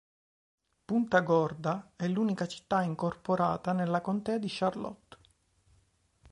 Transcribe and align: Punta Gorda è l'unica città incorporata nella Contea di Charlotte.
Punta 0.85 1.21
Gorda 1.21 1.91
è 1.95 2.07
l'unica 2.07 2.47
città 2.47 2.81
incorporata 2.81 3.71
nella 3.71 4.01
Contea 4.01 4.39
di 4.39 4.47
Charlotte. 4.49 5.17